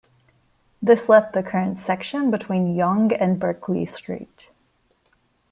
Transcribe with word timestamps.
This 0.81 1.09
left 1.09 1.33
the 1.35 1.43
current 1.43 1.77
section 1.79 2.31
between 2.31 2.73
Yonge 2.75 3.13
and 3.13 3.39
Berkeley 3.39 3.85
Street. 3.85 4.49